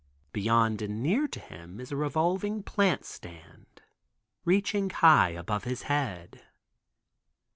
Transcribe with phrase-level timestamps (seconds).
[0.33, 3.83] Beyond and near to him is a revolving plant stand,
[4.45, 6.41] reaching high above his head.